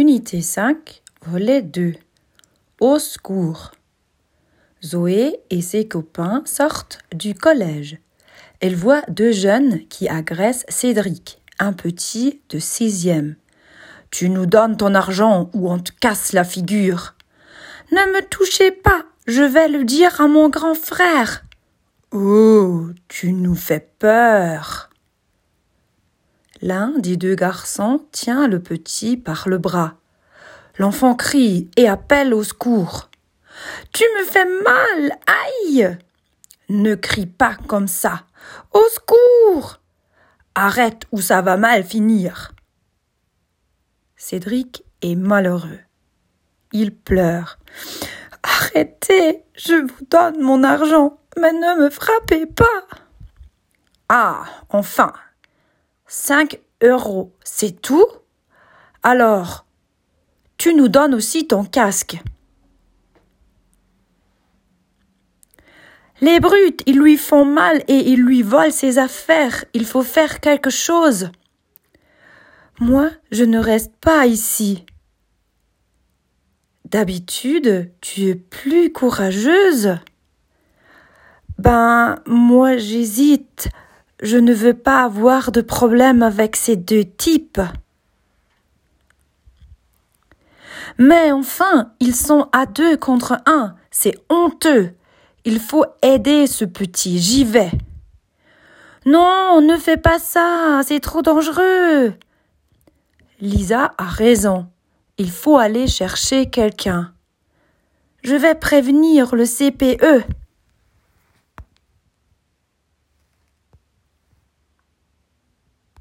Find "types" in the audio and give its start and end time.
87.04-87.60